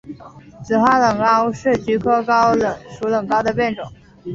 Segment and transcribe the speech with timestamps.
[0.63, 2.57] 紫花冷蒿是菊科蒿
[2.89, 3.85] 属冷蒿的变种。